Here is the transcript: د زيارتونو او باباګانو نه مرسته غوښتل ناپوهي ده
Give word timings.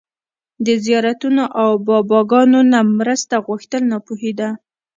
د 0.65 0.67
زيارتونو 0.85 1.43
او 1.61 1.69
باباګانو 1.87 2.59
نه 2.73 2.79
مرسته 2.99 3.35
غوښتل 3.47 3.81
ناپوهي 3.91 4.31
ده 4.39 4.49